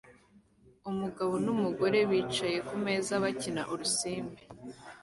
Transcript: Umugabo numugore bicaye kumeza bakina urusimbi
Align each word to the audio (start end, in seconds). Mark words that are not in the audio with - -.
Umugabo 0.89 1.33
numugore 1.45 1.99
bicaye 2.09 2.57
kumeza 2.67 3.13
bakina 3.23 3.61
urusimbi 3.73 4.41